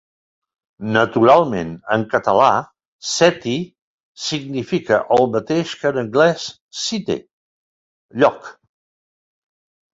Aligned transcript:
Naturalment, 0.93 1.73
en 1.95 2.05
català 2.13 2.47
“seti” 3.11 3.53
significa 4.29 5.01
el 5.19 5.29
mateix 5.37 5.77
que 5.83 5.93
en 5.93 6.03
anglès 6.05 6.49
“site”: 6.87 7.21
lloc. 8.25 8.53